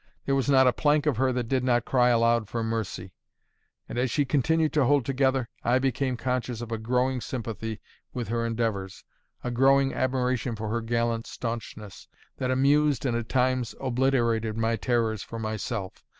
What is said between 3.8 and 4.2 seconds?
and as